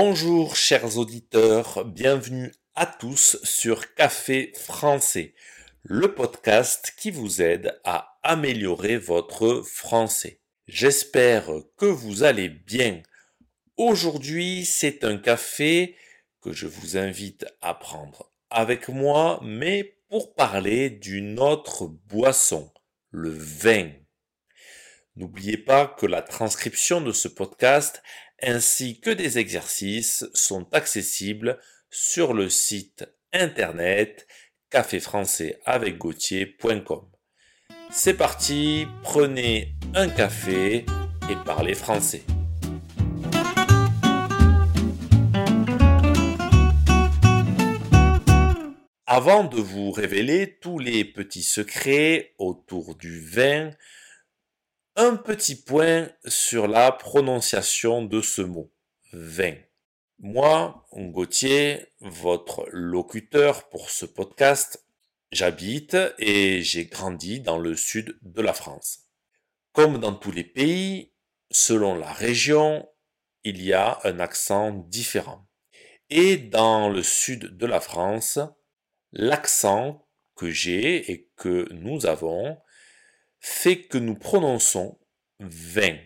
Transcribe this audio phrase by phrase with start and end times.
[0.00, 5.34] Bonjour chers auditeurs, bienvenue à tous sur Café français,
[5.82, 10.40] le podcast qui vous aide à améliorer votre français.
[10.68, 13.02] J'espère que vous allez bien.
[13.76, 15.96] Aujourd'hui, c'est un café
[16.42, 22.72] que je vous invite à prendre avec moi, mais pour parler d'une autre boisson,
[23.10, 23.90] le vin.
[25.16, 28.00] N'oubliez pas que la transcription de ce podcast
[28.42, 31.58] ainsi que des exercices sont accessibles
[31.90, 34.28] sur le site internet
[34.70, 37.08] caféfrançaisavecgautier.com.
[37.90, 40.86] C'est parti, prenez un café
[41.30, 42.22] et parlez français.
[49.06, 53.70] Avant de vous révéler tous les petits secrets autour du vin,
[55.00, 58.72] un petit point sur la prononciation de ce mot,
[59.12, 59.54] vin.
[60.18, 64.84] Moi, Gauthier, votre locuteur pour ce podcast,
[65.30, 69.04] j'habite et j'ai grandi dans le sud de la France.
[69.70, 71.12] Comme dans tous les pays,
[71.52, 72.88] selon la région,
[73.44, 75.46] il y a un accent différent.
[76.10, 78.40] Et dans le sud de la France,
[79.12, 82.58] l'accent que j'ai et que nous avons
[83.48, 84.98] fait que nous prononçons
[85.40, 85.96] vin.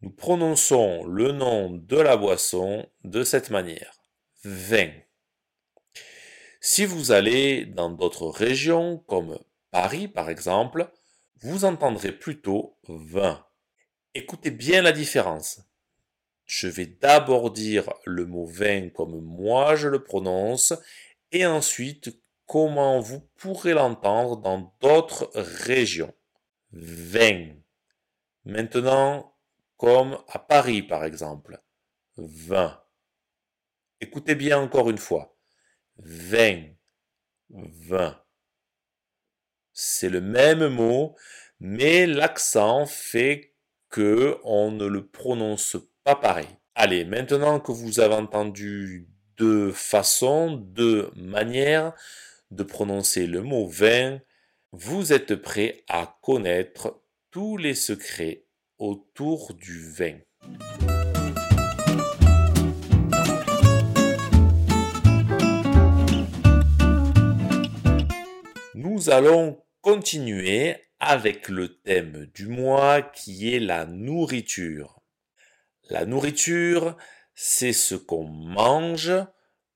[0.00, 4.00] Nous prononçons le nom de la boisson de cette manière.
[4.42, 4.90] Vin.
[6.60, 9.38] Si vous allez dans d'autres régions, comme
[9.70, 10.90] Paris par exemple,
[11.42, 13.46] vous entendrez plutôt vin.
[14.14, 15.60] Écoutez bien la différence.
[16.46, 20.72] Je vais d'abord dire le mot vin comme moi je le prononce
[21.30, 26.12] et ensuite comment vous pourrez l'entendre dans d'autres régions
[26.74, 27.54] vin.
[28.44, 29.36] Maintenant,
[29.76, 31.60] comme à Paris par exemple,
[32.16, 32.80] vin.
[34.00, 35.36] Écoutez bien encore une fois.
[35.98, 36.64] Vin,
[37.50, 38.20] vin.
[39.72, 41.16] C'est le même mot,
[41.60, 43.54] mais l'accent fait
[43.88, 46.48] que on ne le prononce pas pareil.
[46.74, 51.92] Allez, maintenant que vous avez entendu deux façons, deux manières
[52.50, 54.20] de prononcer le mot vin,
[54.76, 58.46] vous êtes prêt à connaître tous les secrets
[58.78, 60.18] autour du vin.
[68.74, 75.00] Nous allons continuer avec le thème du mois qui est la nourriture.
[75.88, 76.96] La nourriture,
[77.36, 79.12] c'est ce qu'on mange,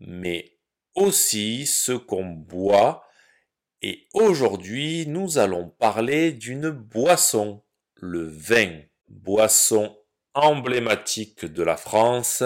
[0.00, 0.56] mais
[0.94, 3.05] aussi ce qu'on boit
[3.88, 7.62] et aujourd'hui, nous allons parler d'une boisson,
[7.94, 9.96] le vin, boisson
[10.34, 12.42] emblématique de la France.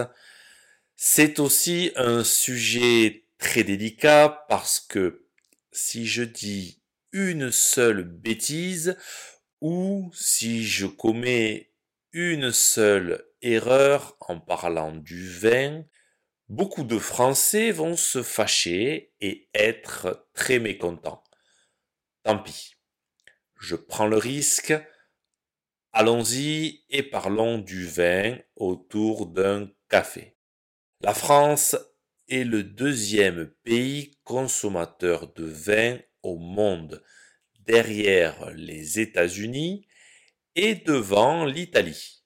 [0.96, 5.24] C'est aussi un sujet très délicat parce que
[5.72, 8.98] si je dis une seule bêtise
[9.62, 11.70] ou si je commets
[12.12, 15.84] une seule erreur en parlant du vin,
[16.50, 21.24] beaucoup de Français vont se fâcher et être très mécontents.
[22.22, 22.74] Tant pis.
[23.58, 24.74] Je prends le risque.
[25.92, 30.36] Allons-y et parlons du vin autour d'un café.
[31.00, 31.76] La France
[32.28, 37.02] est le deuxième pays consommateur de vin au monde,
[37.60, 39.86] derrière les États-Unis
[40.54, 42.22] et devant l'Italie.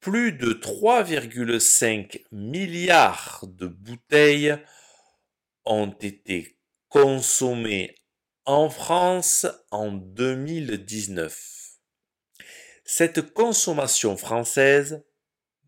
[0.00, 4.56] Plus de 3,5 milliards de bouteilles
[5.64, 7.96] ont été consommées
[8.46, 11.78] en France en 2019.
[12.84, 15.04] Cette consommation française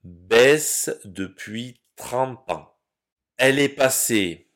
[0.04, 2.72] baisse depuis 30 ans.
[3.36, 4.52] Elle est passée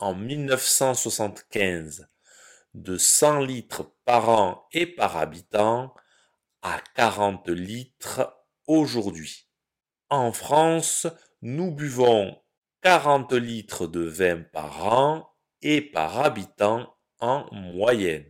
[0.00, 2.08] en 1975
[2.74, 5.94] de 100 litres par an et par habitant
[6.62, 9.46] à 40 litres aujourd'hui.
[10.10, 11.06] En France,
[11.42, 12.36] nous buvons
[12.82, 15.30] 40 litres de vin par an
[15.62, 18.28] et par habitant en moyenne.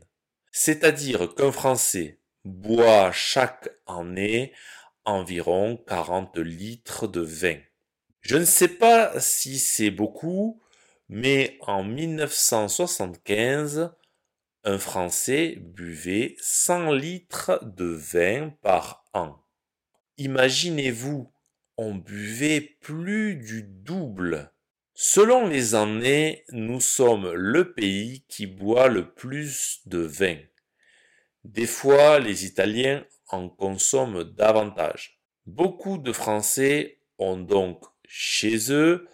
[0.52, 4.52] C'est-à-dire qu'un Français boit chaque année
[5.04, 7.58] environ 40 litres de vin.
[8.20, 10.60] Je ne sais pas si c'est beaucoup,
[11.08, 13.90] mais en 1975,
[14.64, 19.42] un Français buvait 100 litres de vin par an.
[20.18, 21.32] Imaginez-vous,
[21.76, 24.52] on buvait plus du double.
[25.00, 30.38] Selon les années, nous sommes le pays qui boit le plus de vin.
[31.44, 35.20] Des fois, les Italiens en consomment davantage.
[35.46, 39.06] Beaucoup de Français ont donc chez eux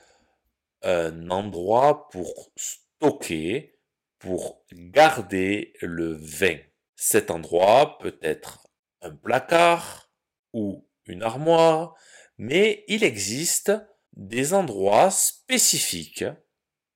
[0.80, 3.78] un endroit pour stocker,
[4.18, 6.56] pour garder le vin.
[6.96, 8.68] Cet endroit peut être
[9.02, 10.10] un placard
[10.54, 11.94] ou une armoire,
[12.38, 13.70] mais il existe
[14.16, 16.24] des endroits spécifiques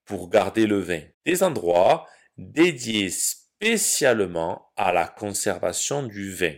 [0.04, 2.06] pour garder le vin, des endroits
[2.36, 6.54] dédiés spécialement à la conservation du vin.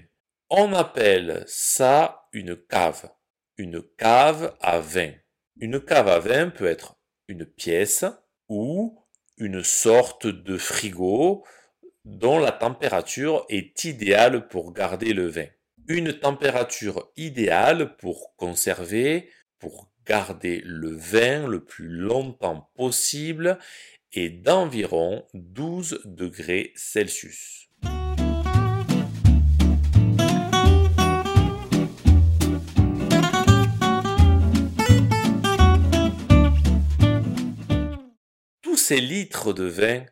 [0.50, 3.10] On appelle ça une cave,
[3.56, 5.12] une cave à vin.
[5.60, 6.96] Une cave à vin peut être
[7.28, 8.04] une pièce
[8.48, 9.04] ou
[9.36, 11.44] une sorte de frigo
[12.04, 15.46] dont la température est idéale pour garder le vin.
[15.88, 23.60] Une température idéale pour conserver, pour garder le vin le plus longtemps possible
[24.12, 27.68] est d'environ 12 degrés Celsius.
[38.62, 40.04] Tous ces litres de vin,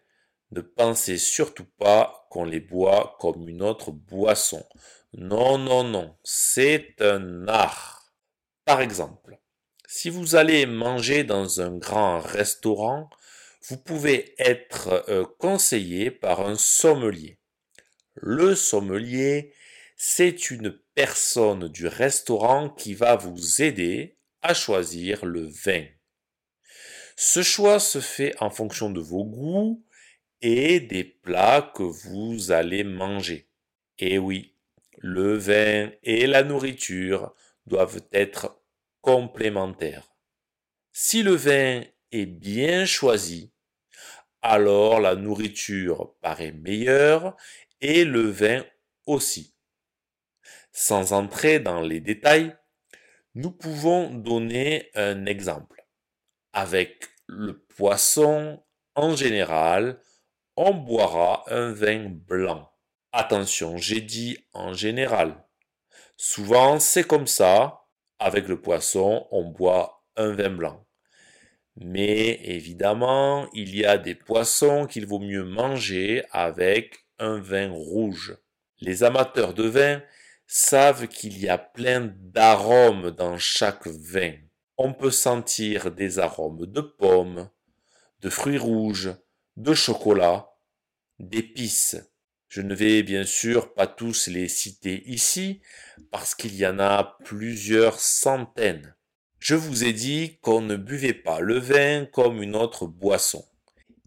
[0.53, 4.65] ne pensez surtout pas qu'on les boit comme une autre boisson.
[5.13, 8.15] Non, non, non, c'est un art.
[8.65, 9.41] Par exemple,
[9.91, 13.09] si vous allez manger dans un grand restaurant,
[13.69, 17.39] vous pouvez être euh, conseillé par un sommelier.
[18.15, 19.55] Le sommelier,
[19.97, 25.87] c'est une personne du restaurant qui va vous aider à choisir le vin.
[27.17, 29.83] Ce choix se fait en fonction de vos goûts
[30.43, 33.49] et des plats que vous allez manger.
[33.99, 34.55] Et oui,
[34.99, 37.35] le vin et la nourriture
[37.67, 38.58] doivent être
[39.09, 40.15] complémentaires.
[40.93, 41.83] Si le vin
[42.13, 43.55] est bien choisi,
[44.43, 47.35] alors la nourriture paraît meilleure
[47.81, 48.63] et le vin
[49.07, 49.55] aussi.
[50.73, 52.55] Sans entrer dans les détails,
[53.35, 55.87] nous pouvons donner un exemple.
[56.53, 58.63] Avec le poisson,
[58.95, 60.03] en général,
[60.55, 62.71] on boira un vin blanc.
[63.13, 65.49] Attention, j'ai dit en général.
[66.19, 67.88] Souvent, c'est comme ça.
[68.19, 70.85] Avec le poisson, on boit un vin blanc.
[71.77, 78.37] Mais évidemment, il y a des poissons qu'il vaut mieux manger avec un vin rouge.
[78.81, 80.03] Les amateurs de vin
[80.47, 84.33] savent qu'il y a plein d'arômes dans chaque vin.
[84.77, 87.49] On peut sentir des arômes de pommes,
[88.21, 89.15] de fruits rouges,
[89.57, 90.51] de chocolat,
[91.19, 91.97] d'épices.
[92.49, 95.61] Je ne vais bien sûr pas tous les citer ici
[96.11, 98.95] parce qu'il y en a plusieurs centaines.
[99.39, 103.45] Je vous ai dit qu'on ne buvait pas le vin comme une autre boisson.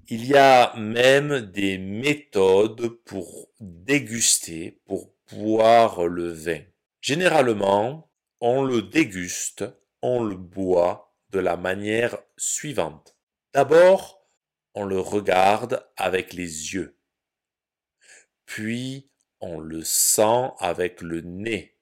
[0.08, 6.60] Il y a même des méthodes pour déguster, pour boire le vin.
[7.00, 8.12] Généralement,
[8.42, 9.64] on le déguste,
[10.02, 13.16] on le boit de la manière suivante.
[13.54, 14.28] D'abord,
[14.74, 16.98] on le regarde avec les yeux.
[18.52, 19.10] Puis,
[19.40, 21.78] on le sent avec le nez.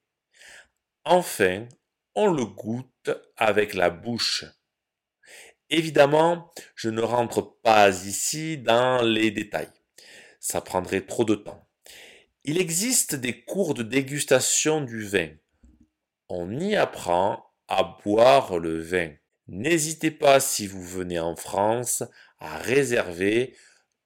[1.04, 1.66] Enfin,
[2.14, 4.44] on le goûte avec la bouche.
[5.68, 9.72] Évidemment, je ne rentre pas ici dans les détails.
[10.38, 11.68] Ça prendrait trop de temps.
[12.44, 15.30] Il existe des cours de dégustation du vin.
[16.28, 19.10] On y apprend à boire le vin.
[19.48, 22.04] N'hésitez pas si vous venez en France
[22.38, 23.56] à réserver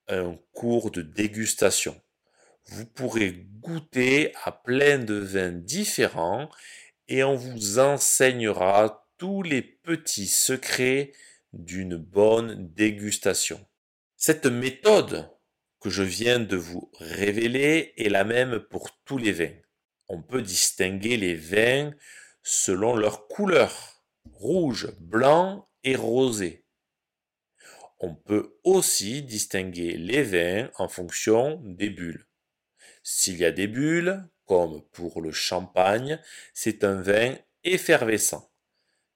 [0.09, 2.01] un cours de dégustation.
[2.67, 6.49] Vous pourrez goûter à plein de vins différents
[7.09, 11.13] et on vous enseignera tous les petits secrets
[11.53, 13.65] d'une bonne dégustation.
[14.17, 15.31] Cette méthode
[15.81, 19.55] que je viens de vous révéler est la même pour tous les vins.
[20.09, 21.93] On peut distinguer les vins
[22.43, 24.03] selon leur couleur,
[24.33, 26.65] rouge, blanc et rosé.
[28.01, 32.27] On peut aussi distinguer les vins en fonction des bulles.
[33.07, 36.19] S'il y a des bulles, comme pour le champagne,
[36.55, 38.51] c'est un vin effervescent.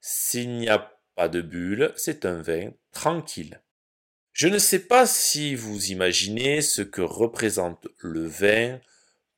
[0.02, 3.62] S'il n'y a pas de bulles, c'est un vin tranquille.
[4.32, 8.78] Je ne sais pas si vous imaginez ce que représente le vin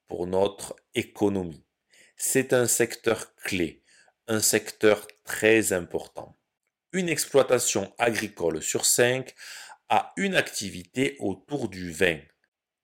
[0.09, 1.65] pour notre économie.
[2.17, 3.85] C'est un secteur clé,
[4.27, 6.37] un secteur très important.
[6.93, 9.37] Une exploitation agricole sur cinq
[9.89, 12.19] a une activité autour du vin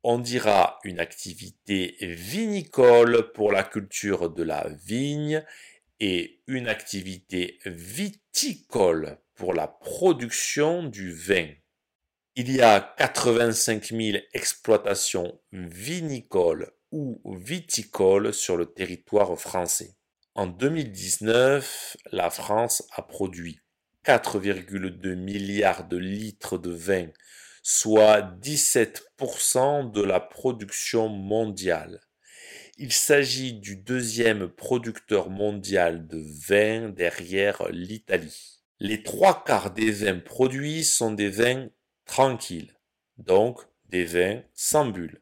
[0.08, 5.44] on dira une activité vinicole pour la culture de la vigne
[5.98, 11.48] et une activité viticole pour la production du vin.
[12.36, 19.96] Il y a 85 000 exploitations vinicoles ou viticoles sur le territoire français.
[20.36, 23.58] En 2019, la France a produit
[24.04, 27.08] 4,2 milliards de litres de vin,
[27.68, 32.00] soit 17% de la production mondiale.
[32.78, 38.60] Il s'agit du deuxième producteur mondial de vin derrière l'Italie.
[38.78, 41.66] Les trois quarts des vins produits sont des vins
[42.04, 42.72] tranquilles,
[43.18, 45.20] donc des vins sans bulles.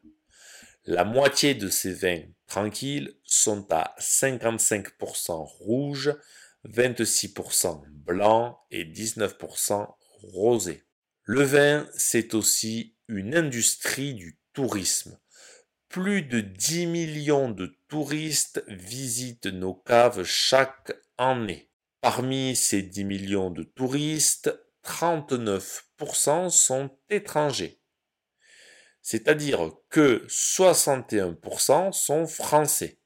[0.83, 6.13] La moitié de ces vins tranquilles sont à 55% rouge,
[6.69, 9.87] 26% blanc et 19%
[10.21, 10.84] rosé.
[11.27, 15.19] Le vin, c'est aussi une industrie du tourisme.
[15.89, 21.71] Plus de 10 millions de touristes visitent nos caves chaque année.
[21.99, 27.81] Parmi ces 10 millions de touristes, 39% sont étrangers.
[29.01, 32.99] C'est-à-dire que 61% sont français.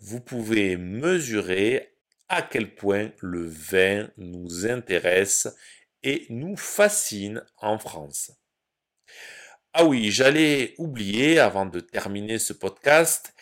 [0.00, 1.96] Vous pouvez mesurer
[2.28, 5.48] à quel point le vin nous intéresse
[6.02, 8.32] et nous fascine en France.
[9.72, 13.34] Ah oui, j'allais oublier avant de terminer ce podcast,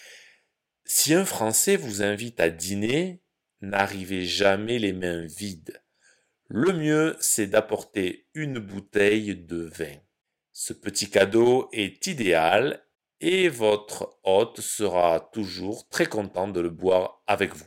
[0.84, 3.20] si un Français vous invite à dîner,
[3.60, 5.82] n'arrivez jamais les mains vides.
[6.48, 9.96] Le mieux, c'est d'apporter une bouteille de vin.
[10.52, 12.86] Ce petit cadeau est idéal
[13.20, 17.66] et votre hôte sera toujours très content de le boire avec vous.